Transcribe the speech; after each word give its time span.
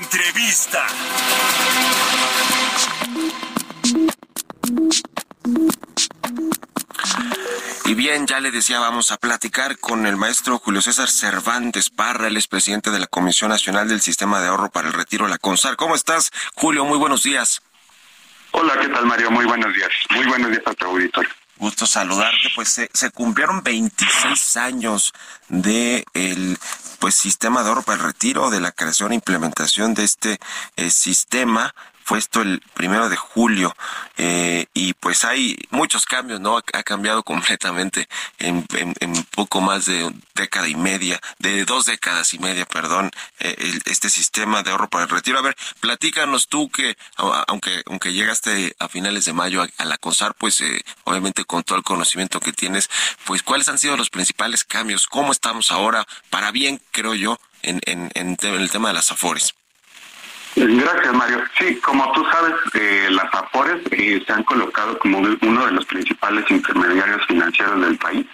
Entrevista. 0.00 0.86
Y 7.84 7.94
bien, 7.94 8.26
ya 8.26 8.40
le 8.40 8.50
decía, 8.50 8.80
vamos 8.80 9.10
a 9.10 9.18
platicar 9.18 9.78
con 9.78 10.06
el 10.06 10.16
maestro 10.16 10.58
Julio 10.58 10.80
César 10.80 11.10
Cervantes 11.10 11.90
Parra, 11.90 12.28
el 12.28 12.42
presidente 12.48 12.90
de 12.90 12.98
la 12.98 13.06
Comisión 13.08 13.50
Nacional 13.50 13.88
del 13.88 14.00
Sistema 14.00 14.40
de 14.40 14.48
Ahorro 14.48 14.70
para 14.70 14.88
el 14.88 14.94
Retiro, 14.94 15.28
la 15.28 15.36
CONSAR. 15.36 15.76
¿Cómo 15.76 15.94
estás, 15.94 16.30
Julio? 16.54 16.86
Muy 16.86 16.96
buenos 16.96 17.22
días. 17.22 17.60
Hola, 18.52 18.80
¿qué 18.80 18.88
tal, 18.88 19.04
Mario? 19.04 19.30
Muy 19.30 19.44
buenos 19.44 19.74
días. 19.74 19.90
Muy 20.14 20.26
buenos 20.26 20.50
días 20.50 20.62
a 20.64 20.72
tu 20.72 20.86
auditorio. 20.86 21.30
Gusto 21.56 21.84
saludarte. 21.84 22.48
Pues 22.54 22.70
se, 22.70 22.90
se 22.94 23.10
cumplieron 23.10 23.62
26 23.62 24.56
años 24.56 25.12
de 25.48 26.06
el 26.14 26.58
pues 27.00 27.14
sistema 27.14 27.62
de 27.62 27.70
ahorro 27.70 27.82
para 27.82 27.98
el 27.98 28.06
retiro, 28.06 28.50
de 28.50 28.60
la 28.60 28.70
creación 28.70 29.10
e 29.10 29.16
implementación 29.16 29.94
de 29.94 30.04
este 30.04 30.38
eh, 30.76 30.90
sistema 30.90 31.74
fue 32.10 32.18
esto 32.18 32.42
el 32.42 32.60
primero 32.74 33.08
de 33.08 33.14
julio 33.14 33.72
eh, 34.16 34.66
y 34.74 34.94
pues 34.94 35.24
hay 35.24 35.56
muchos 35.70 36.06
cambios, 36.06 36.40
¿no? 36.40 36.56
Ha, 36.56 36.82
cambiado 36.82 37.22
completamente 37.32 38.08
en, 38.40 38.66
en, 38.74 38.94
en, 38.98 39.22
poco 39.26 39.60
más 39.60 39.84
de 39.84 40.12
década 40.34 40.66
y 40.66 40.74
media, 40.74 41.20
de 41.38 41.64
dos 41.64 41.86
décadas 41.86 42.34
y 42.34 42.40
media, 42.40 42.66
perdón, 42.66 43.12
eh, 43.38 43.54
el, 43.58 43.80
este 43.84 44.10
sistema 44.10 44.64
de 44.64 44.72
ahorro 44.72 44.88
para 44.88 45.04
el 45.04 45.10
retiro. 45.10 45.38
A 45.38 45.42
ver, 45.42 45.56
platícanos 45.78 46.48
tú 46.48 46.68
que 46.68 46.96
aunque 47.46 47.84
aunque 47.86 48.12
llegaste 48.12 48.74
a 48.80 48.88
finales 48.88 49.24
de 49.26 49.32
mayo 49.32 49.62
a, 49.62 49.68
a 49.78 49.84
la 49.84 49.96
CONSAR, 49.96 50.34
pues 50.34 50.60
eh, 50.62 50.82
obviamente 51.04 51.44
con 51.44 51.62
todo 51.62 51.78
el 51.78 51.84
conocimiento 51.84 52.40
que 52.40 52.52
tienes, 52.52 52.90
pues 53.24 53.44
cuáles 53.44 53.68
han 53.68 53.78
sido 53.78 53.96
los 53.96 54.10
principales 54.10 54.64
cambios, 54.64 55.06
cómo 55.06 55.30
estamos 55.30 55.70
ahora, 55.70 56.04
para 56.28 56.50
bien, 56.50 56.82
creo 56.90 57.14
yo, 57.14 57.38
en, 57.62 57.78
en, 57.86 58.10
en 58.16 58.36
el 58.42 58.70
tema 58.72 58.88
de 58.88 58.94
las 58.94 59.12
afores. 59.12 59.54
Gracias, 60.56 61.14
Mario. 61.14 61.44
Sí, 61.58 61.76
como 61.76 62.10
tú 62.12 62.24
sabes, 62.30 62.54
eh, 62.74 63.08
las 63.10 63.32
AFORES 63.32 63.82
eh, 63.92 64.22
se 64.26 64.32
han 64.32 64.42
colocado 64.42 64.98
como 64.98 65.18
uno 65.18 65.66
de 65.66 65.72
los 65.72 65.84
principales 65.86 66.44
intermediarios 66.50 67.24
financieros 67.26 67.80
del 67.80 67.96
país. 67.98 68.26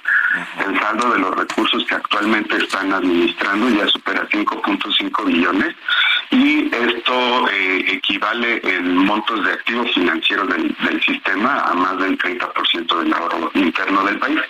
El 0.66 0.78
saldo 0.80 1.10
de 1.10 1.18
los 1.18 1.36
recursos 1.36 1.84
que 1.86 1.94
actualmente 1.94 2.56
están 2.56 2.92
administrando 2.92 3.68
ya 3.68 3.86
supera 3.88 4.26
5.5 4.28 5.24
billones 5.24 5.74
y 6.30 6.74
esto 6.74 7.48
eh, 7.50 7.84
equivale 7.88 8.60
en 8.64 8.96
montos 8.96 9.44
de 9.44 9.52
activos 9.52 9.92
financieros 9.94 10.48
del, 10.48 10.74
del 10.84 11.02
sistema 11.02 11.60
a 11.60 11.74
más 11.74 11.98
del 11.98 12.18
30% 12.18 12.98
del 12.98 13.12
ahorro 13.12 13.50
interno 13.54 14.04
del 14.04 14.18
país. 14.18 14.40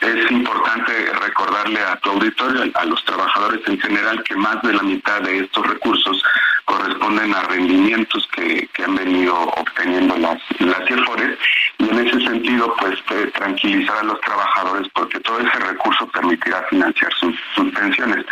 Es 0.00 0.30
importante 0.30 0.92
recordarle 1.20 1.80
a 1.80 1.96
tu 1.96 2.10
auditorio, 2.10 2.70
a 2.74 2.84
los 2.84 3.02
trabajadores 3.04 3.60
en 3.66 3.80
general, 3.80 4.22
que 4.24 4.36
más 4.36 4.60
de 4.62 4.74
la 4.74 4.82
mitad 4.82 5.20
de 5.22 5.38
estos 5.38 5.66
recursos 5.66 6.22
corresponden 6.66 7.34
a 7.34 7.42
rendimientos 7.44 8.28
que, 8.34 8.68
han 8.84 8.94
venido 8.94 9.34
obteniendo 9.34 10.16
las, 10.18 10.38
las 10.60 10.88
IFORES 10.88 11.36
y 11.78 11.88
en 11.88 12.06
ese 12.06 12.20
sentido 12.20 12.72
pues 12.78 12.94
eh, 13.10 13.30
tranquilizar 13.34 13.96
a 13.98 14.02
los 14.04 14.20
trabajadores 14.20 14.86
porque 14.94 15.18
todo 15.20 15.40
ese 15.40 15.58
recurso 15.58 16.06
permitirá 16.08 16.62
financiar 16.70 17.12
sus, 17.14 17.34
sus 17.54 17.72
pensiones. 17.72 18.24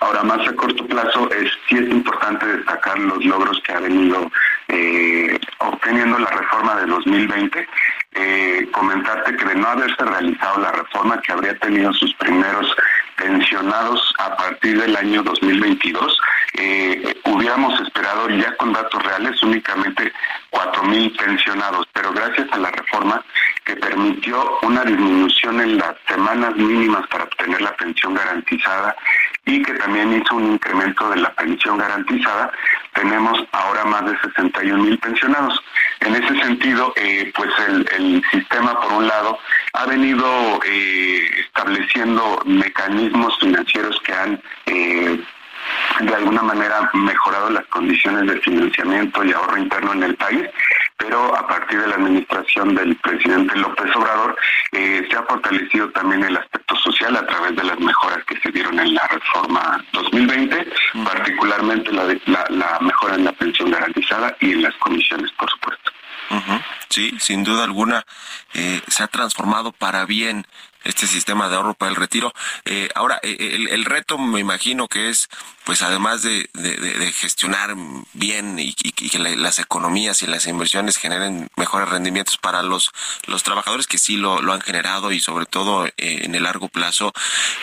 Ahora 0.00 0.24
más 0.24 0.48
a 0.48 0.52
corto 0.56 0.84
plazo 0.86 1.30
es 1.30 1.52
sí 1.68 1.76
es 1.76 1.88
importante 1.90 2.44
destacar 2.44 2.98
los 2.98 3.24
logros 3.24 3.60
que 3.64 3.72
ha 3.72 3.80
venido 3.80 4.30
eh, 4.68 5.38
obteniendo 5.58 6.18
la 6.18 6.30
reforma 6.30 6.76
de 6.76 6.86
2020 6.86 7.68
eh, 8.12 8.68
comentarte 8.72 9.36
que 9.36 9.44
de 9.44 9.54
no 9.54 9.68
haberse 9.68 10.04
realizado 10.04 10.60
la 10.60 10.72
reforma 10.72 11.20
que 11.22 11.32
habría 11.32 11.56
tenido 11.58 11.92
sus 11.92 12.12
primeros 12.14 12.74
pensionados 13.16 14.14
a 14.18 14.36
partir 14.36 14.80
del 14.80 14.96
año 14.96 15.22
2022, 15.22 16.18
eh, 16.60 17.20
hubiéramos 17.24 17.80
esperado 17.80 18.28
ya 18.28 18.54
con 18.56 18.72
datos 18.72 19.02
reales 19.02 19.42
únicamente 19.42 20.12
cuatro 20.50 20.82
mil 20.82 21.10
pensionados, 21.16 21.86
pero 21.94 22.12
gracias 22.12 22.48
a 22.52 22.58
la 22.58 22.70
reforma 22.70 23.24
que 23.64 23.76
permitió 23.76 24.58
una 24.62 24.84
disminución 24.84 25.60
en 25.60 25.78
las 25.78 25.94
semanas 26.06 26.54
mínimas 26.56 27.06
para 27.06 27.24
obtener 27.24 27.62
la 27.62 27.74
pensión 27.76 28.14
garantizada 28.14 28.94
y 29.46 29.62
que 29.62 29.72
también 29.74 30.12
hizo 30.12 30.36
un 30.36 30.52
incremento 30.52 31.08
de 31.08 31.16
la 31.16 31.32
pensión 31.34 31.78
garantizada, 31.78 32.52
tenemos 32.92 33.42
ahora 33.52 33.84
más 33.86 34.04
de 34.04 34.18
61 34.20 34.84
mil 34.84 34.98
pensionados. 34.98 35.58
En 36.00 36.14
ese 36.14 36.38
sentido, 36.40 36.92
eh, 36.96 37.32
pues 37.34 37.50
el, 37.68 37.88
el, 37.96 38.22
sistema, 38.30 38.78
por 38.80 38.92
un 38.92 39.06
lado, 39.08 39.38
ha 39.72 39.86
venido 39.86 40.60
eh, 40.66 41.30
estableciendo 41.46 42.42
mecanismos 42.44 43.38
financieros 43.38 43.98
que 44.02 44.12
han 44.12 44.42
eh, 44.66 45.20
de 46.00 46.14
alguna 46.14 46.42
manera 46.42 46.90
mejorado 46.94 47.50
las 47.50 47.66
condiciones 47.66 48.26
de 48.26 48.40
financiamiento 48.40 49.24
y 49.24 49.32
ahorro 49.32 49.58
interno 49.58 49.92
en 49.92 50.02
el 50.04 50.14
país, 50.16 50.46
pero 50.96 51.34
a 51.36 51.46
partir 51.46 51.80
de 51.80 51.88
la 51.88 51.94
administración 51.96 52.74
del 52.74 52.96
presidente 52.96 53.56
López 53.56 53.94
Obrador 53.96 54.36
eh, 54.72 55.06
se 55.10 55.16
ha 55.16 55.22
fortalecido 55.22 55.90
también 55.90 56.22
el 56.24 56.36
aspecto 56.36 56.76
social 56.76 57.16
a 57.16 57.26
través 57.26 57.56
de 57.56 57.64
las 57.64 57.78
mejoras 57.80 58.24
que 58.24 58.38
se 58.40 58.50
dieron 58.50 58.78
en 58.78 58.94
la 58.94 59.06
reforma 59.08 59.84
2020, 59.92 60.56
uh 60.56 60.98
-huh. 60.98 61.04
particularmente 61.04 61.92
la, 61.92 62.04
de, 62.06 62.20
la, 62.26 62.44
la, 62.50 62.78
mejora 62.80 63.14
en 63.14 63.24
la 63.24 63.32
pensión 63.32 63.70
garantizada 63.70 64.36
y 64.40 64.52
en 64.52 64.62
las 64.62 64.74
comisiones, 64.76 65.30
por 65.32 65.50
supuesto. 65.50 65.90
Uh 66.30 66.36
-huh. 66.36 66.62
Sí, 66.88 67.14
sin 67.18 67.44
duda 67.44 67.64
alguna 67.64 68.04
eh, 68.54 68.80
se 68.88 69.02
ha 69.02 69.06
transformado 69.06 69.72
para 69.72 70.04
bien 70.06 70.46
este 70.84 71.06
sistema 71.06 71.48
de 71.48 71.56
ahorro 71.56 71.74
para 71.74 71.90
el 71.90 71.96
retiro. 71.96 72.32
Eh, 72.64 72.88
ahora, 72.94 73.18
el, 73.22 73.68
el, 73.68 73.84
reto 73.84 74.18
me 74.18 74.40
imagino 74.40 74.88
que 74.88 75.10
es, 75.10 75.28
pues 75.64 75.82
además 75.82 76.22
de, 76.22 76.48
de, 76.54 76.76
de 76.76 77.12
gestionar 77.12 77.74
bien 78.12 78.58
y, 78.58 78.72
que 78.72 79.18
la, 79.18 79.30
las 79.36 79.58
economías 79.58 80.22
y 80.22 80.26
las 80.26 80.46
inversiones 80.46 80.96
generen 80.96 81.48
mejores 81.56 81.88
rendimientos 81.88 82.38
para 82.38 82.62
los, 82.62 82.92
los 83.26 83.42
trabajadores 83.42 83.86
que 83.86 83.98
sí 83.98 84.16
lo, 84.16 84.40
lo 84.42 84.52
han 84.52 84.60
generado 84.60 85.12
y 85.12 85.20
sobre 85.20 85.46
todo 85.46 85.86
eh, 85.86 85.92
en 85.96 86.34
el 86.34 86.44
largo 86.44 86.68
plazo, 86.68 87.12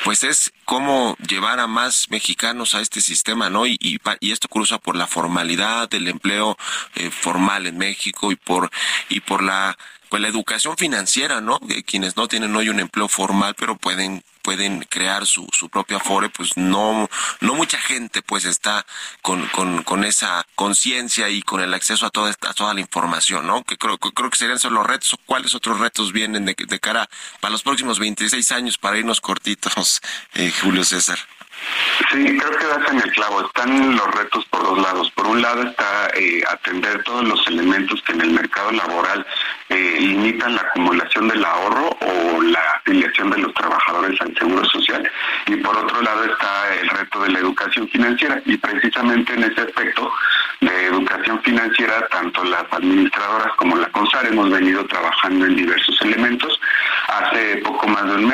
pues 0.03 0.24
es 0.24 0.53
cómo 0.65 1.15
llevar 1.27 1.59
a 1.59 1.68
más 1.68 2.09
mexicanos 2.09 2.75
a 2.75 2.81
este 2.81 3.01
sistema, 3.01 3.50
¿no? 3.50 3.65
Y, 3.65 3.77
y, 3.80 4.00
y 4.19 4.31
esto 4.31 4.47
cruza 4.47 4.77
por 4.77 4.95
la 4.95 5.07
formalidad 5.07 5.89
del 5.89 6.07
empleo 6.07 6.57
eh, 6.95 7.09
formal 7.12 7.68
en 7.68 7.77
México 7.77 8.31
y 8.31 8.36
por, 8.36 8.69
y 9.09 9.21
por 9.21 9.44
la 9.44 9.77
pues 10.09 10.21
la 10.21 10.27
educación 10.27 10.77
financiera, 10.77 11.42
¿no? 11.42 11.59
De 11.62 11.83
quienes 11.83 12.15
no 12.15 12.27
tienen 12.27 12.56
hoy 12.56 12.69
un 12.69 12.80
empleo 12.80 13.07
formal, 13.07 13.56
pero 13.56 13.77
pueden 13.77 14.24
pueden 14.48 14.86
crear 14.86 15.25
su, 15.25 15.45
su 15.51 15.68
propia 15.68 16.00
fore, 16.00 16.30
pues 16.30 16.56
no, 16.56 17.09
no 17.42 17.56
mucha 17.56 17.77
gente 17.80 18.21
pues 18.21 18.45
está 18.45 18.86
con, 19.21 19.45
con, 19.48 19.83
con 19.83 20.06
esa 20.06 20.48
conciencia 20.56 21.27
y 21.27 21.42
con 21.42 21.59
el 21.59 21.74
acceso 21.74 22.06
a 22.06 22.09
toda 22.09 22.30
esta, 22.30 22.51
a 22.51 22.54
toda 22.54 22.74
la 22.74 22.80
información, 22.80 23.45
¿no? 23.45 23.65
Que 23.65 23.75
creo, 23.75 23.98
creo 23.98 24.30
que 24.30 24.38
serían 24.38 24.56
esos 24.56 24.71
los 24.71 24.88
retos, 24.88 25.18
cuáles 25.25 25.54
otros 25.54 25.81
retos 25.81 26.13
vienen 26.13 26.45
de, 26.45 26.56
de 26.57 26.80
cara 26.80 27.09
para 27.42 27.51
los 27.51 27.62
próximos 27.62 28.00
26 28.00 28.50
años 28.54 28.77
para 28.77 28.98
irnos 28.98 29.19
cortitos, 29.19 30.00
eh, 30.33 30.54
Julio 30.62 30.86
César. 30.86 31.19
Sí, 32.12 32.38
creo 32.38 32.51
que 32.57 32.65
das 32.65 32.92
en 32.92 33.01
el 33.01 33.12
clavo. 33.12 33.42
Están 33.42 33.95
los 33.95 34.15
retos 34.15 34.45
por 34.45 34.63
dos 34.63 34.80
lados. 34.80 35.12
Por 35.12 35.27
un 35.27 35.42
lado 35.42 35.63
está 35.63 36.09
eh, 36.15 36.42
atender 36.50 37.04
todos 37.04 37.27
los 37.27 37.45
elementos 37.48 38.01
que 38.04 38.13
en 38.13 38.21
el 38.21 38.31
mercado 38.31 38.71
laboral 38.71 39.25
eh, 39.69 39.98
limitan 40.00 40.56
la 40.56 40.62
acumulación 40.62 41.27
del 41.27 41.44
ahorro 41.44 41.89
o 42.01 42.42
la 42.42 42.59
afiliación 42.75 43.31
de 43.31 43.39
los 43.39 43.54
trabajadores 43.54 44.19
al 44.21 44.38
seguro 44.38 44.63
social. 44.65 45.12
Y 45.48 45.56
por 45.57 45.75
otro 45.75 46.01
lado 46.01 46.24
está 46.25 46.75
el 46.81 46.89
reto 46.89 47.21
de 47.24 47.30
la 47.30 47.39
educación 47.39 47.88
financiera. 47.89 48.42
Y 48.45 48.57
precisamente 48.57 49.33
en 49.33 49.44
ese 49.44 49.62
aspecto 49.62 50.12
de 50.62 50.86
educación 50.86 51.42
financiera, 51.44 52.07
tanto 52.09 52.44
las 52.44 52.65
administradoras 52.71 53.54
como 53.57 53.75
la 53.75 53.88
CONSAR 53.89 54.25
hemos 54.27 54.50
venido 54.50 54.86
trabajando 54.86 55.45
en 55.45 55.56
diversos 55.56 56.01
elementos. 56.01 56.59
Hace 57.07 57.57
poco 57.57 57.88
más 57.88 58.06
de 58.06 58.15
un 58.15 58.25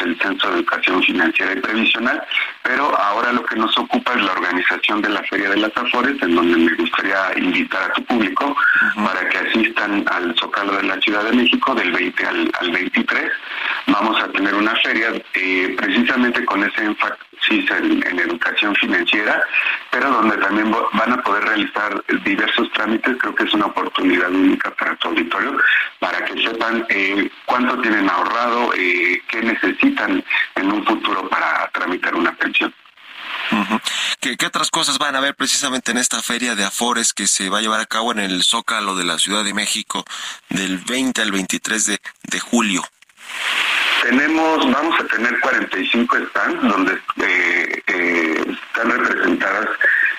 el 0.00 0.18
Censo 0.18 0.48
de 0.50 0.56
Educación 0.56 1.02
Financiera 1.02 1.52
y 1.52 1.60
Previsional 1.60 2.22
pero 2.66 2.98
ahora 2.98 3.32
lo 3.32 3.44
que 3.44 3.54
nos 3.56 3.76
ocupa 3.78 4.12
es 4.14 4.22
la 4.22 4.32
organización 4.32 5.00
de 5.00 5.08
la 5.08 5.22
Feria 5.22 5.50
de 5.50 5.56
las 5.56 5.76
Afores, 5.76 6.20
en 6.20 6.34
donde 6.34 6.56
me 6.56 6.74
gustaría 6.74 7.16
invitar 7.36 7.90
a 7.90 7.94
tu 7.94 8.04
público 8.04 8.56
para 8.96 9.28
que 9.28 9.38
asistan 9.38 10.04
al 10.10 10.34
Zócalo 10.36 10.76
de 10.76 10.82
la 10.82 11.00
Ciudad 11.00 11.22
de 11.24 11.36
México 11.36 11.74
del 11.74 11.92
20 11.92 12.26
al, 12.26 12.70
23. 12.72 13.32
Vamos 13.86 14.20
a 14.20 14.28
tener 14.32 14.54
una 14.54 14.74
feria 14.76 15.12
eh, 15.34 15.76
precisamente 15.78 16.44
con 16.44 16.64
ese 16.64 16.84
énfasis 16.84 17.70
en, 17.70 18.04
en, 18.04 18.18
educación 18.18 18.74
financiera, 18.74 19.40
pero 19.98 20.10
donde 20.10 20.36
también 20.36 20.70
van 20.92 21.12
a 21.12 21.22
poder 21.22 21.42
realizar 21.42 22.04
diversos 22.22 22.70
trámites. 22.72 23.16
Creo 23.18 23.34
que 23.34 23.44
es 23.44 23.54
una 23.54 23.64
oportunidad 23.64 24.28
única 24.28 24.70
para 24.74 24.94
tu 24.96 25.08
auditorio, 25.08 25.56
para 25.98 26.22
que 26.26 26.34
sepan 26.42 26.84
eh, 26.90 27.30
cuánto 27.46 27.80
tienen 27.80 28.06
ahorrado, 28.10 28.74
eh, 28.74 29.22
qué 29.26 29.40
necesitan 29.40 30.22
en 30.54 30.70
un 30.70 30.84
futuro 30.84 31.26
para 31.30 31.70
tramitar 31.72 32.14
una 32.14 32.30
pensión. 32.36 32.74
¿Qué, 34.20 34.36
otras 34.46 34.70
cosas 34.70 34.98
van 34.98 35.16
a 35.16 35.20
ver 35.20 35.34
precisamente 35.34 35.92
en 35.92 35.98
esta 35.98 36.20
feria 36.20 36.54
de 36.54 36.64
Afores 36.64 37.14
que 37.14 37.26
se 37.26 37.48
va 37.48 37.58
a 37.58 37.62
llevar 37.62 37.80
a 37.80 37.86
cabo 37.86 38.12
en 38.12 38.18
el 38.18 38.42
Zócalo 38.42 38.96
de 38.96 39.04
la 39.04 39.18
Ciudad 39.18 39.44
de 39.44 39.54
México 39.54 40.04
del 40.50 40.76
20 40.76 41.22
al 41.22 41.32
23 41.32 41.86
de, 41.86 42.00
de 42.24 42.40
julio? 42.40 42.82
Tenemos, 44.08 44.70
vamos 44.70 45.00
a 45.00 45.04
tener 45.08 45.40
45 45.40 46.16
stands 46.28 46.62
donde 46.62 46.92
eh, 46.92 47.82
eh, 47.88 48.44
están 48.68 48.88
representadas 48.88 49.68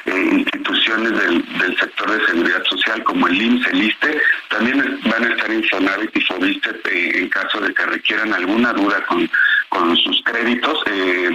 eh, 0.07 0.29
instituciones 0.33 1.11
del, 1.13 1.77
sector 1.79 2.11
de 2.11 2.25
seguridad 2.25 2.63
social 2.65 3.01
como 3.05 3.27
el 3.27 3.41
IMSS, 3.41 3.67
el 3.67 3.83
ISTE, 3.83 4.21
también 4.49 4.99
van 5.05 5.23
a 5.23 5.29
estar 5.29 5.53
Infonavit 5.53 6.17
y 6.17 6.21
Fobiste 6.21 6.69
en 7.17 7.29
caso 7.29 7.61
de 7.61 7.73
que 7.73 7.85
requieran 7.85 8.33
alguna 8.33 8.73
duda 8.73 9.01
con, 9.05 9.29
con 9.69 9.95
sus 9.95 10.21
créditos, 10.23 10.83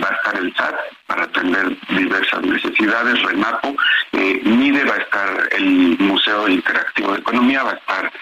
va 0.03 0.09
a 0.11 0.15
estar 0.15 0.37
el 0.37 0.55
SAT 0.55 0.75
para 1.07 1.25
atender 1.25 1.75
diversas 1.89 2.43
necesidades, 2.43 3.23
MIDE 4.45 4.85
va 4.85 4.95
a 4.95 4.99
estar 4.99 5.49
el 5.53 5.97
Museo 5.99 6.49
Interactivo 6.49 7.13
de 7.13 7.19
Economía, 7.19 7.63
va 7.63 7.73
a 7.73 7.75
estar 7.75 8.13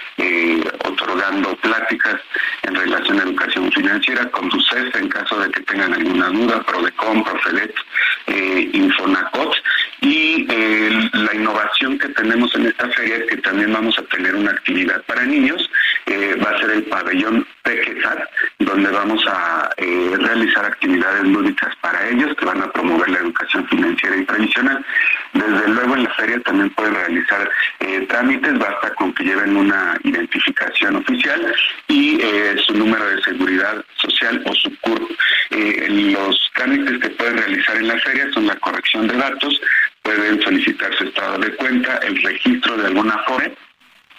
otorgando 0.84 1.56
pláticas 1.56 2.20
en 2.62 2.74
relación 2.74 3.20
a 3.20 3.22
educación 3.22 3.72
financiera, 3.72 4.30
con 4.30 4.50
CES 4.50 4.94
en 4.94 5.08
caso 5.08 5.38
de 5.40 5.50
que 5.50 5.60
tengan 5.62 5.94
alguna 5.94 6.28
duda, 6.28 6.62
PRODECOM, 6.62 7.24
PROFEDET, 7.24 7.74
eh, 8.26 8.70
Infonacot, 8.72 9.54
y 10.02 10.46
eh, 10.48 11.10
la 11.12 11.34
innovación 11.34 11.98
que 11.98 12.08
tenemos 12.08 12.54
en 12.54 12.66
esta 12.66 12.88
feria 12.88 13.16
es 13.16 13.26
que 13.26 13.36
también 13.38 13.72
vamos 13.72 13.98
a 13.98 14.02
tener 14.04 14.34
una 14.34 14.50
actividad 14.50 15.02
para 15.04 15.24
niños, 15.24 15.70
eh, 16.06 16.36
va 16.42 16.50
a 16.50 16.58
ser 16.58 16.70
el 16.70 16.84
pabellón 16.84 17.46
Pequezar, 17.62 18.28
donde 18.58 18.90
vamos 18.90 19.22
a 19.26 19.68
eh, 19.76 20.16
realizar 20.18 20.64
actividades 20.64 21.24
lúdicas 21.24 21.76
para 21.82 22.08
ellos 22.08 22.34
que 22.36 22.46
van 22.46 22.62
a 22.62 22.72
promover 22.72 23.10
la 23.10 23.18
educación 23.18 23.68
financiera 23.68 24.16
y 24.16 24.24
tradicional. 24.24 24.84
Desde 25.34 25.68
luego 25.68 25.94
en 25.96 26.04
la 26.04 26.14
feria 26.14 26.40
también 26.40 26.70
pueden 26.70 26.94
realizar 26.94 27.50
trámites, 28.08 28.58
basta 28.58 28.94
con 28.94 29.12
que 29.12 29.24
lleven 29.24 29.56
una 29.56 29.96
identificación 30.04 30.96
oficial 30.96 31.54
y 31.88 32.20
su 32.66 32.74
número 32.74 33.04
de 33.08 33.22
seguridad 33.22 33.84
social 33.96 34.42
o 34.46 34.54
su 34.54 34.74
CURP. 34.80 35.10
los 36.14 36.50
trámites 36.54 36.98
que 36.98 37.10
pueden 37.10 37.36
realizar 37.36 37.76
en 37.76 37.88
la 37.88 37.98
feria 37.98 38.26
son 38.32 38.46
la 38.46 38.56
corrección 38.56 39.06
de 39.06 39.16
datos, 39.16 39.60
pueden 40.02 40.42
solicitar 40.60 40.94
su 40.96 41.04
estado 41.04 41.38
de 41.38 41.54
cuenta, 41.56 41.96
el 41.98 42.22
registro 42.22 42.76
de 42.76 42.86
alguna 42.88 43.18
FORE, 43.26 43.56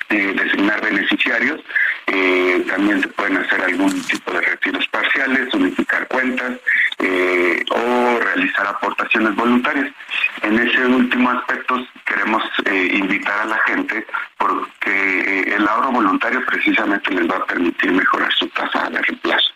eh, 0.10 0.34
designar 0.36 0.82
beneficiarios, 0.82 1.62
eh, 2.08 2.66
también 2.68 3.02
se 3.02 3.08
pueden 3.10 3.38
hacer 3.38 3.62
algún 3.62 4.02
tipo 4.04 4.32
de 4.32 4.42
retiros 4.42 4.88
parciales, 4.88 5.54
unificar 5.54 6.08
cuentas 6.08 6.54
eh, 7.00 7.64
o 7.70 8.20
realizar 8.20 8.68
aportaciones 8.68 9.36
voluntarias. 9.36 9.94
En 10.42 10.60
ese 10.60 10.86
último 10.86 11.30
aspecto 11.30 11.88
queremos 12.06 12.44
invitar 12.66 13.42
a 13.42 13.46
la 13.46 13.58
gente 13.68 14.06
porque 14.38 15.42
el 15.56 15.68
ahorro 15.68 15.92
voluntario 15.92 16.46
precisamente 16.46 17.12
les 17.12 17.30
va 17.30 17.38
a 17.38 17.46
permitir 17.46 17.92
mejorar 17.92 18.32
su 18.34 18.48
tasa 18.50 18.90
de 18.90 19.02
reemplazo. 19.02 19.52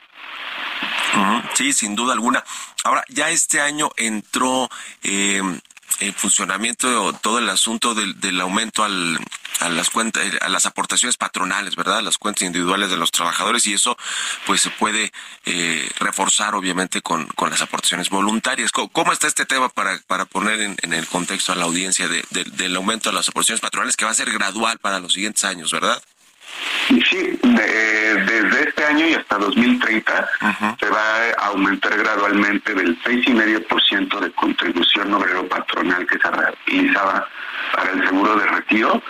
Sí, 1.54 1.72
sin 1.72 1.96
duda 1.96 2.14
alguna. 2.14 2.44
Ahora, 2.84 3.04
ya 3.10 3.30
este 3.30 3.62
año 3.62 3.90
entró 3.96 4.70
eh, 5.04 5.42
en 6.00 6.14
funcionamiento 6.14 7.14
todo 7.22 7.40
el 7.40 7.50
asunto 7.50 7.94
del, 7.94 8.20
del 8.20 8.40
aumento 8.42 8.84
al, 8.84 9.20
a 9.60 9.70
las 9.70 9.90
cuentas, 9.90 10.24
a 10.42 10.50
las 10.50 10.66
aportaciones 10.66 11.18
patronales, 11.18 11.76
¿verdad? 11.76 12.02
Las 12.02 12.18
cuentas 12.18 12.44
individuales 12.44 12.90
de 12.90 12.98
los 12.98 13.12
trabajadores 13.12 13.66
y 13.68 13.74
eso 13.74 13.98
pues 14.46 14.62
se 14.62 14.70
puede 14.72 15.12
eh, 15.46 15.90
reforzar 16.00 16.56
obviamente 16.56 17.02
con, 17.02 17.28
con 17.28 17.50
las 17.50 17.62
aportaciones 17.62 18.10
voluntarias. 18.10 18.72
¿Cómo, 18.72 19.12
está 19.12 19.28
este 19.28 19.46
tema 19.46 19.70
para, 19.70 20.00
para 20.08 20.26
poner 20.26 20.62
en, 20.62 20.76
en 20.82 20.94
el 20.94 21.08
contexto 21.08 21.52
a 21.52 21.56
la 21.56 21.66
audiencia 21.66 22.08
de, 22.08 22.24
del 22.30 22.76
aumento 22.76 23.10
de 23.10 23.16
las 23.16 23.30
aportaciones 23.30 23.62
patronales 23.62 23.96
que 23.96 24.06
va 24.06 24.12
a 24.12 24.16
ser 24.16 24.32
gradual 24.32 24.80
para 24.80 25.00
los 25.00 25.14
siguientes 25.14 25.44
años, 25.46 25.72
¿verdad? 25.72 26.02
Sí, 26.88 27.40
desde 27.42 28.70
este 28.70 28.86
año 28.86 29.08
y 29.08 29.14
hasta 29.16 29.38
2030 29.38 30.30
se 30.80 30.90
va 30.90 31.00
a 31.38 31.48
aumentar 31.48 31.98
gradualmente 31.98 32.74
del 32.74 32.98
6,5% 33.02 34.20
de 34.20 34.32
contribución 34.32 35.14
obrero 35.14 35.48
patronal 35.48 36.06
que 36.06 36.20
se 36.20 36.30
realizaba 36.30 37.28
para 37.74 37.92
el 37.92 38.08
seguro 38.08 38.36
de 38.36 38.46
retiro 38.46 39.02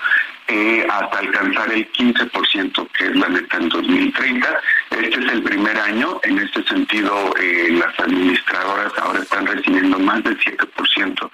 eh, 0.47 0.85
hasta 0.89 1.19
alcanzar 1.19 1.71
el 1.71 1.91
15%, 1.91 2.87
que 2.91 3.05
es 3.05 3.15
la 3.15 3.27
meta 3.29 3.57
en 3.57 3.67
2030. 3.67 4.61
Este 4.91 5.19
es 5.19 5.31
el 5.31 5.41
primer 5.41 5.77
año. 5.77 6.19
En 6.23 6.37
este 6.37 6.63
sentido, 6.63 7.33
eh, 7.41 7.69
las 7.71 7.99
administradoras 7.99 8.93
ahora 8.99 9.19
están 9.19 9.47
recibiendo 9.47 9.97
más 9.97 10.23
del 10.23 10.37
7% 10.39 11.31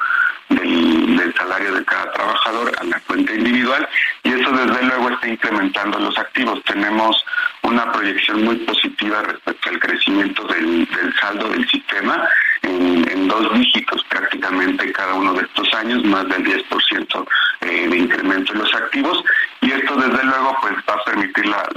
del, 0.56 1.34
salario 1.38 1.74
de 1.74 1.86
cada 1.86 2.12
trabajador 2.12 2.72
a 2.80 2.84
la 2.84 3.00
cuenta 3.02 3.34
individual 3.34 3.88
y 4.24 4.30
eso 4.30 4.52
desde 4.52 4.84
luego 4.84 5.10
está 5.10 5.28
incrementando 5.28 6.00
los 6.00 6.18
activos. 6.18 6.62
Tenemos 6.66 7.24
una 7.64 7.92
proyección 7.92 8.44
muy 8.44 8.56
positiva 8.58 9.22
respecto 9.22 9.70
al 9.70 9.80
crecimiento 9.80 10.44
del, 10.48 10.88
saldo 11.20 11.50
del 11.50 11.68
sistema 11.70 12.28
en, 12.64 13.28
dos 13.28 13.54
dígitos 13.54 14.04
prácticamente 14.06 14.92
cada 14.92 15.14
uno 15.14 15.34
de 15.34 15.44
estos 15.44 15.74
años, 15.74 16.04
más 16.04 16.28
del 16.28 16.44
10% 16.44 17.28
eh, 17.62 17.88
de 17.88 17.98
incremento 17.98 18.54
en 18.54 18.60
los 18.60 18.74
activos 18.74 19.24
y 19.62 19.72
esto 19.72 19.96
desde 19.96 20.24
luego 20.24 20.58
pues 20.62 20.74
va 20.90 20.96
a 20.96 21.04
permitir 21.04 21.46
la, 21.46 21.70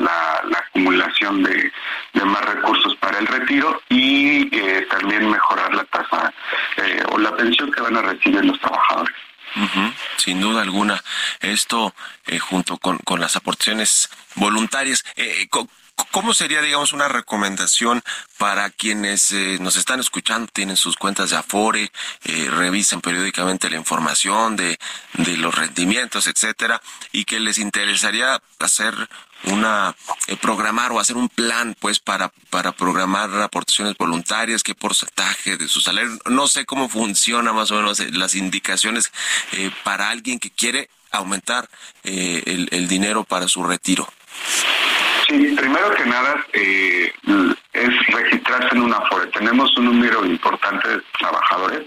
acumulación 0.57 1.43
de, 1.43 1.71
más 2.25 2.45
recursos 2.47 2.97
para 2.97 3.19
el 3.19 3.26
retiro 3.26 3.81
y 3.90 4.49
eh, 4.57 4.87
también 4.90 5.31
mejorar 5.31 5.75
la 5.75 5.85
tasa 5.85 6.33
eh, 6.78 7.02
o 7.11 7.19
la 7.19 7.37
pensión 7.37 7.71
que 7.71 7.83
van 7.83 7.97
a 7.97 8.02
recibir 8.02 8.45
los 8.45 8.59
trabajadores. 8.61 9.14
sin 10.16 10.40
duda 10.40 10.62
alguna. 10.62 11.00
Esto 11.54 11.94
junto 12.49 12.78
con, 12.78 12.99
con 12.99 13.20
las 13.20 13.37
aportaciones 13.37 14.08
voluntarias. 14.34 15.04
Eh, 15.16 15.49
¿Cómo 16.11 16.34
sería, 16.34 16.61
digamos, 16.61 16.92
una 16.92 17.08
recomendación 17.08 18.02
para 18.38 18.70
quienes 18.70 19.30
eh, 19.32 19.58
nos 19.61 19.76
están 19.76 20.00
escuchando, 20.00 20.50
tienen 20.52 20.76
sus 20.76 20.96
cuentas 20.96 21.30
de 21.30 21.37
Afore, 21.37 21.90
eh, 22.25 22.49
revisan 22.50 23.00
periódicamente 23.00 23.70
la 23.70 23.76
información 23.76 24.56
de, 24.56 24.78
de 25.14 25.37
los 25.37 25.54
rendimientos, 25.54 26.26
etcétera, 26.26 26.80
y 27.12 27.25
que 27.25 27.38
les 27.38 27.58
interesaría 27.58 28.40
hacer 28.58 28.94
una 29.44 29.94
eh, 30.26 30.37
programar 30.37 30.90
o 30.92 30.99
hacer 30.99 31.16
un 31.16 31.28
plan 31.28 31.76
pues 31.78 32.00
para 32.00 32.32
para 32.49 32.73
programar 32.73 33.30
aportaciones 33.42 33.94
voluntarias 33.99 34.62
qué 34.62 34.75
porcentaje 34.75 35.58
de 35.58 35.68
su 35.68 35.82
salario 35.82 36.16
no 36.30 36.49
sé 36.49 36.64
cómo 36.64 36.88
funciona 36.88 37.52
más 37.52 37.70
o 37.70 37.75
menos 37.75 38.00
las 38.14 38.37
indicaciones 38.37 39.12
para 39.82 40.08
alguien 40.08 40.38
que 40.38 40.50
quiere 40.50 40.88
aumentar 41.16 41.68
el, 42.02 42.68
el 42.71 42.88
dinero 42.88 43.25
para 43.25 43.49
su 43.49 43.64
retiro 43.64 44.09
Sí, 45.28 45.54
primero 45.56 45.90
que 45.94 46.04
nada 46.04 46.44
eh, 46.52 47.12
es 47.73 48.06
registrarse 48.09 48.68
en 48.73 48.83
una 48.83 49.00
FORE. 49.02 49.26
Tenemos 49.28 49.75
un 49.78 49.87
número 49.87 50.25
importante 50.25 50.87
de 50.87 51.00
trabajadores 51.18 51.87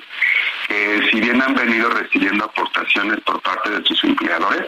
que 0.67 1.07
si 1.11 1.21
bien 1.21 1.41
han 1.41 1.53
venido 1.53 1.89
recibiendo 1.89 2.45
aportaciones 2.45 3.19
por 3.21 3.39
parte 3.41 3.69
de 3.69 3.85
sus 3.85 4.03
empleadores, 4.03 4.67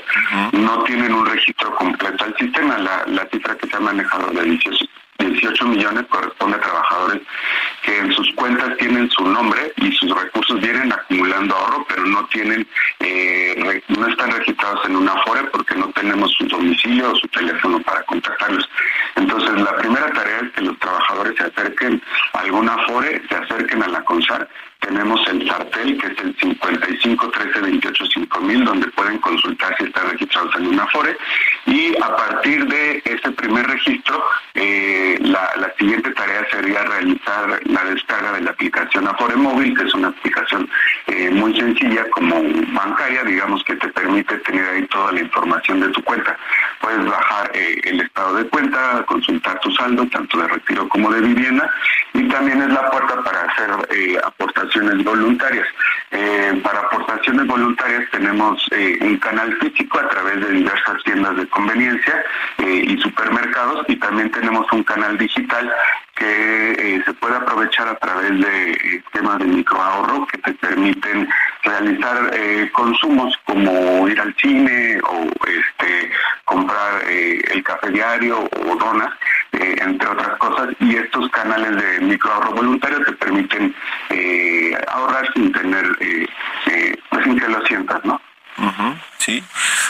no 0.54 0.84
tienen 0.84 1.14
un 1.14 1.26
registro 1.26 1.76
completo 1.76 2.24
al 2.24 2.36
sistema. 2.38 2.78
La, 2.78 3.28
cifra 3.32 3.58
que 3.58 3.68
se 3.68 3.76
ha 3.76 3.80
manejado 3.80 4.32
de 4.32 4.46
18 5.20 5.66
millones 5.66 6.06
corresponde 6.10 6.58
a 6.58 6.62
trabajadores 6.62 7.22
que 7.84 7.98
en 7.98 8.12
sus 8.14 8.34
cuentas 8.36 8.78
tienen 8.78 9.10
su 9.12 9.26
nombre 9.26 9.74
y 9.78 9.92
sus 9.94 10.10
recursos 10.18 10.60
vienen 10.60 10.92
acumulando 10.92 11.56
ahorro, 11.56 11.86
pero 11.88 12.06
no 12.06 12.26
tienen, 12.28 12.68
eh, 13.00 13.82
no 13.88 14.08
están 14.08 14.32
registrados 14.32 14.86
en 14.86 14.96
una 14.96 15.16
FORE 15.24 15.44
porque 15.46 15.76
no 15.76 15.90
tenemos 15.90 16.32
su 16.34 16.48
domicilio 16.48 17.12
o 17.12 17.16
su 17.16 17.28
teléfono 17.28 17.80
para 17.82 18.04
contactarlos. 18.04 18.70
Entonces, 19.16 19.62
la 19.62 19.76
primera 19.78 20.12
tarea 20.12 20.40
es 20.40 20.52
que 20.52 20.62
los 20.62 20.80
trabajadores 20.80 21.36
se 21.38 21.44
acerquen 21.44 22.02
a 22.34 22.40
alguna 22.40 22.78
FORE, 22.88 23.22
se 23.28 23.36
acerquen 23.36 23.84
a 23.84 23.88
la 23.88 24.04
CONSAR 24.04 24.48
tenemos 24.80 25.22
el 25.28 25.46
sartel, 25.46 25.98
que 25.98 26.08
es 26.08 26.20
el 26.20 26.36
55 26.40 27.30
13 27.30 27.62
28 27.62 28.06
5000, 28.06 28.66
donde 28.66 28.88
pueden 28.88 29.18
consultar 29.20 29.76
si 29.78 29.84
están 29.84 30.10
registrados 30.10 30.56
en 30.56 30.68
una 30.68 30.88
FORE. 30.88 31.18
Y 31.66 31.96
a 32.02 32.16
partir 32.16 32.66
de 32.66 33.02
ese 33.06 33.32
primer 33.32 33.68
registro, 33.68 34.24
eh, 34.56 35.18
la, 35.22 35.72
siguiente 35.78 36.12
tarea 36.12 36.46
sería 36.52 36.84
realizar 36.84 37.60
la 37.66 37.84
descarga 37.86 38.34
de 38.34 38.42
la 38.42 38.52
aplicación 38.52 39.08
Afore 39.08 39.36
Móvil, 39.36 39.78
que 39.78 39.84
es 39.84 39.94
una 39.94 40.10
aplicación 40.10 40.70
eh, 41.08 41.30
muy 41.30 41.58
sencilla 41.58 42.10
como 42.10 42.42
bancaria, 42.74 43.24
digamos 43.24 43.64
que 43.64 43.76
te 43.76 43.88
permite 43.90 44.38
tener 44.40 44.68
ahí 44.68 44.86
toda 44.88 45.14
la 45.14 45.22
información 45.22 45.80
de 45.80 45.90
tu 45.90 46.04
cuenta. 46.04 46.38
Puedes 46.82 47.06
bajar 47.06 47.52
eh, 47.54 47.80
el 47.86 48.02
estado 48.02 48.36
de 48.36 48.46
cuenta, 48.50 49.04
consultar 49.06 49.60
tu 49.62 49.72
saldo, 49.72 50.06
tanto 50.08 50.38
de 50.40 50.48
retiro 50.48 50.90
como 50.90 51.12
de 51.12 51.22
vivienda, 51.22 51.72
y 52.14 52.19
también 52.30 52.62
es 52.62 52.70
la 52.70 52.90
puerta 52.90 53.22
para 53.24 53.42
hacer 53.42 54.20
aportaciones 54.24 55.04
voluntarias. 55.04 55.68
Eh, 56.12 56.60
para 56.64 56.80
aportaciones 56.80 57.46
voluntarias 57.46 58.10
tenemos 58.12 58.68
eh, 58.72 58.98
un 59.02 59.18
canal 59.18 59.56
físico 59.58 60.00
a 60.00 60.10
través 60.10 60.40
de 60.40 60.54
diversas 60.54 61.04
tiendas 61.04 61.38
de 61.38 61.48
conveniencia 61.50 62.24
eh, 62.58 62.84
y 62.88 62.98
supermercados 62.98 63.86
y 63.88 63.96
también 63.98 64.32
tenemos 64.32 64.66
un 64.72 64.84
canal 64.84 65.18
digital 65.20 65.72
que 66.16 67.02
se 67.06 67.14
puede 67.14 67.36
aprovechar 67.36 67.88
a 67.88 67.96
través 67.96 68.42
de 68.42 68.72
esquemas 68.98 69.40
de 69.40 69.46
microahorro 69.46 70.28
que 70.28 70.38
te 70.40 70.54
permiten 70.56 71.30
realizar 71.64 72.32
consumos 72.74 73.34
como 73.46 74.06
ir 74.10 74.20
al 74.20 74.36
cine 74.36 75.00
o 75.04 75.30
este 75.48 76.12
comprar 76.44 77.04
el 77.08 77.64
café 77.64 77.90
diario 77.92 78.50
o 78.52 78.76
donas 78.76 79.14
entre 79.52 80.08
otras 80.08 80.38
cosas, 80.38 80.70
y 80.80 80.96
estos 80.96 81.30
canales 81.30 81.76
de 81.76 82.00
microahorro 82.02 82.52
voluntario 82.54 83.04
te 83.04 83.14
permiten 83.14 83.76
eh, 84.10 84.78
ahorrar 84.88 85.32
sin 85.34 85.52
tener, 85.52 85.86
eh, 86.00 86.28
eh, 86.68 86.98
pues 87.10 87.24
sin 87.24 87.40
que 87.40 87.48
lo 87.48 87.66
sientas, 87.66 88.04
¿no? 88.06 88.22
sí, 89.18 89.42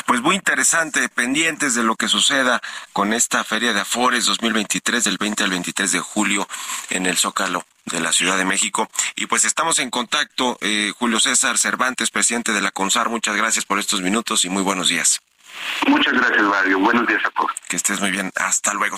pues 0.05 0.21
muy 0.21 0.35
interesante, 0.35 1.09
pendientes 1.09 1.73
de 1.73 1.83
lo 1.83 1.95
que 1.95 2.07
suceda 2.07 2.61
con 2.93 3.13
esta 3.13 3.43
Feria 3.43 3.73
de 3.73 3.79
Afores 3.79 4.27
2023 4.27 5.03
del 5.05 5.17
20 5.17 5.43
al 5.43 5.49
23 5.49 5.91
de 5.91 5.99
julio 5.99 6.47
en 6.91 7.07
el 7.07 7.17
Zócalo 7.17 7.63
de 7.85 7.99
la 7.99 8.11
Ciudad 8.11 8.37
de 8.37 8.45
México. 8.45 8.87
Y 9.15 9.25
pues 9.25 9.43
estamos 9.43 9.79
en 9.79 9.89
contacto, 9.89 10.59
Julio 10.99 11.19
César 11.19 11.57
Cervantes, 11.57 12.11
presidente 12.11 12.51
de 12.51 12.61
la 12.61 12.69
CONSAR, 12.69 13.09
muchas 13.09 13.35
gracias 13.35 13.65
por 13.65 13.79
estos 13.79 14.01
minutos 14.01 14.45
y 14.45 14.49
muy 14.49 14.61
buenos 14.61 14.89
días. 14.89 15.19
Muchas 15.87 16.13
gracias, 16.13 16.43
Mario. 16.43 16.79
Buenos 16.79 17.07
días 17.07 17.25
a 17.25 17.29
todos. 17.31 17.51
Que 17.67 17.75
estés 17.75 17.99
muy 17.99 18.11
bien. 18.11 18.31
Hasta 18.35 18.73
luego. 18.73 18.97